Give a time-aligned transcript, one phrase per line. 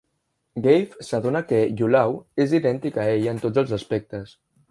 [0.67, 2.17] Gabe s'adona que Yulaw
[2.47, 4.35] és idèntic a ell en tots els aspectes.